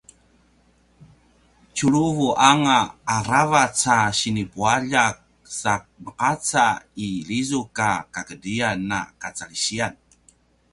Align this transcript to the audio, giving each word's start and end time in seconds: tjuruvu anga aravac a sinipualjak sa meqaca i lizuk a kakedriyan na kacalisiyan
tjuruvu 1.75 2.27
anga 2.49 2.79
aravac 3.15 3.79
a 3.95 3.97
sinipualjak 4.19 5.15
sa 5.59 5.73
meqaca 6.03 6.67
i 7.05 7.07
lizuk 7.29 7.77
a 7.89 7.91
kakedriyan 8.13 8.77
na 8.89 8.99
kacalisiyan 9.21 9.93